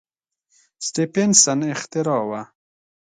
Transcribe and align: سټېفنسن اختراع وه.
سټېفنسن 0.85 1.59
اختراع 1.73 2.21
وه. 2.29 2.41